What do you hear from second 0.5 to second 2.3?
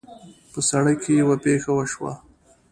په سړک کې یوه پېښه وشوه